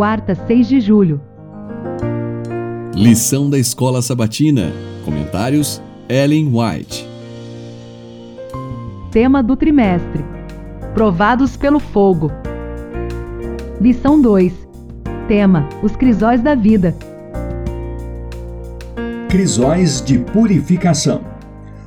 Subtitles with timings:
[0.00, 1.20] quarta, 6 de julho.
[2.94, 4.72] Lição da Escola Sabatina.
[5.04, 7.06] Comentários: Ellen White.
[9.10, 10.24] Tema do trimestre:
[10.94, 12.32] Provados pelo fogo.
[13.78, 14.54] Lição 2.
[15.28, 16.96] Tema: Os crisóis da vida.
[19.28, 21.20] Crisóis de purificação.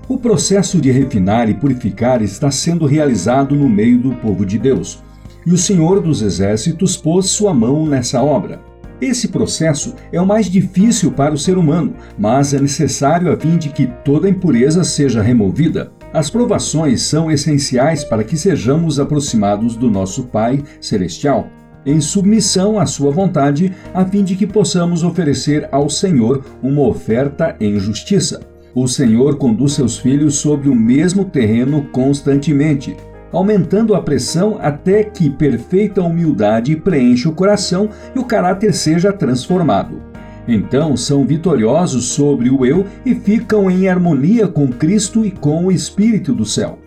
[0.07, 5.03] O processo de refinar e purificar está sendo realizado no meio do povo de Deus.
[5.46, 8.62] E o Senhor dos Exércitos pôs sua mão nessa obra.
[9.02, 13.57] Esse processo é o mais difícil para o ser humano, mas é necessário a fim
[13.57, 15.92] de que toda impureza seja removida.
[16.14, 21.50] As provações são essenciais para que sejamos aproximados do nosso Pai Celestial
[21.86, 27.55] em submissão à sua vontade, a fim de que possamos oferecer ao Senhor uma oferta
[27.60, 28.41] em justiça.
[28.75, 32.95] O Senhor conduz seus filhos sobre o mesmo terreno constantemente,
[33.33, 40.02] aumentando a pressão até que perfeita humildade preencha o coração e o caráter seja transformado.
[40.47, 45.71] Então são vitoriosos sobre o eu e ficam em harmonia com Cristo e com o
[45.71, 46.80] Espírito do céu.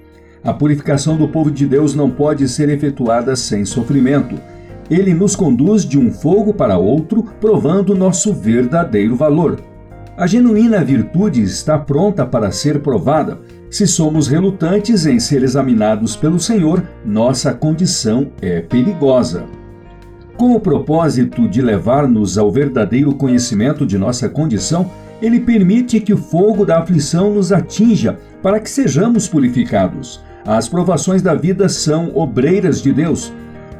[0.42, 4.36] A purificação do povo de Deus não pode ser efetuada sem sofrimento
[4.90, 9.60] ele nos conduz de um fogo para outro, provando nosso verdadeiro valor.
[10.16, 13.38] A genuína virtude está pronta para ser provada.
[13.68, 19.44] Se somos relutantes em ser examinados pelo Senhor, nossa condição é perigosa.
[20.34, 26.18] Com o propósito de levar-nos ao verdadeiro conhecimento de nossa condição, ele permite que o
[26.18, 30.24] fogo da aflição nos atinja para que sejamos purificados.
[30.46, 33.30] As provações da vida são obreiras de Deus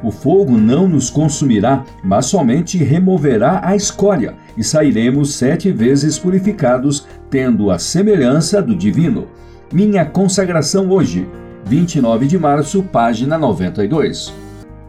[0.03, 7.07] o fogo não nos consumirá, mas somente removerá a escória, e sairemos sete vezes purificados,
[7.29, 9.27] tendo a semelhança do divino.
[9.73, 11.27] Minha consagração hoje,
[11.65, 14.33] 29 de março, página 92.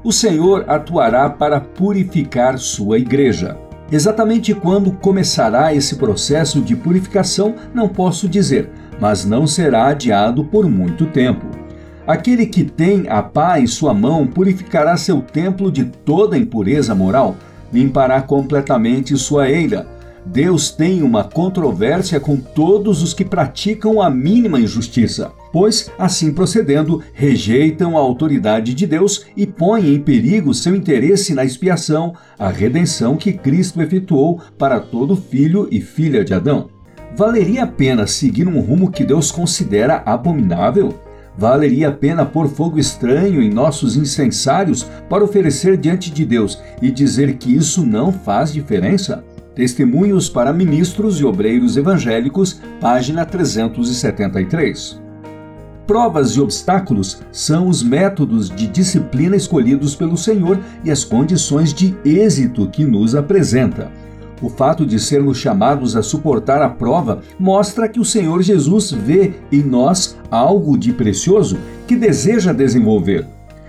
[0.05, 3.59] O Senhor atuará para purificar sua igreja.
[3.91, 10.69] Exatamente quando começará esse processo de purificação, não posso dizer, mas não será adiado por
[10.69, 11.58] muito tempo.
[12.09, 17.37] Aquele que tem a pá em sua mão purificará seu templo de toda impureza moral,
[17.71, 19.87] limpará completamente sua eira.
[20.25, 27.03] Deus tem uma controvérsia com todos os que praticam a mínima injustiça, pois, assim procedendo,
[27.13, 33.17] rejeitam a autoridade de Deus e põem em perigo seu interesse na expiação, a redenção
[33.17, 36.71] que Cristo efetuou para todo filho e filha de Adão.
[37.15, 41.07] Valeria a pena seguir um rumo que Deus considera abominável?
[41.39, 46.91] Valeria a pena pôr fogo estranho em nossos incensários para oferecer diante de Deus e
[46.91, 49.23] dizer que isso não faz diferença?
[49.55, 55.01] Testemunhos para Ministros e Obreiros Evangélicos, página 373.
[55.87, 61.95] Provas e obstáculos são os métodos de disciplina escolhidos pelo Senhor e as condições de
[62.05, 63.93] êxito que nos apresenta.
[64.41, 69.33] O fato de sermos chamados a suportar a prova mostra que o Senhor Jesus vê
[69.51, 73.27] em nós algo de precioso que deseja desenvolver.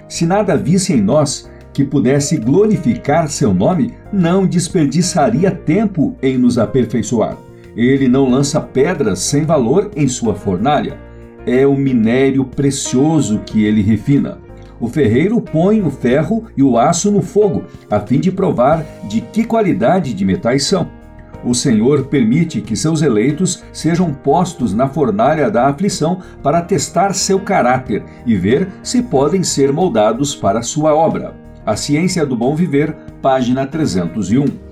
[0.07, 6.57] Se nada visse em nós que pudesse glorificar seu nome, não desperdiçaria tempo em nos
[6.57, 7.37] aperfeiçoar.
[7.75, 10.97] Ele não lança pedras sem valor em sua fornalha.
[11.45, 14.37] É o minério precioso que ele refina.
[14.79, 19.19] O ferreiro põe o ferro e o aço no fogo, a fim de provar de
[19.21, 20.87] que qualidade de metais são.
[21.43, 27.39] O Senhor permite que seus eleitos sejam postos na fornalha da aflição para testar seu
[27.39, 31.33] caráter e ver se podem ser moldados para sua obra.
[31.65, 34.68] A Ciência do Bom Viver, página 301.